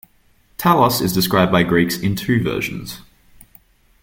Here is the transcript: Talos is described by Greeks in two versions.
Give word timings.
Talos 0.57 0.99
is 0.99 1.13
described 1.13 1.51
by 1.51 1.61
Greeks 1.61 1.95
in 1.95 2.15
two 2.15 2.41
versions. 2.43 3.01